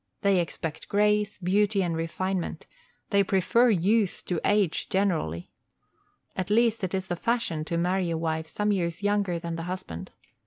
[0.23, 2.65] They expect grace, beauty, and refinement;
[3.11, 5.51] they prefer youth to age, generally.
[6.35, 9.63] At least it is the fashion to marry a wife some years younger than the
[9.69, 10.09] husband.